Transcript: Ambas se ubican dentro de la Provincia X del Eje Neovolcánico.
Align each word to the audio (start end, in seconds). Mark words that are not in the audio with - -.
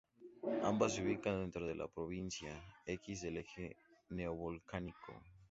Ambas 0.63 0.95
se 0.95 1.03
ubican 1.03 1.41
dentro 1.41 1.67
de 1.67 1.75
la 1.75 1.87
Provincia 1.87 2.59
X 2.87 3.21
del 3.21 3.37
Eje 3.37 3.75
Neovolcánico. 4.09 5.13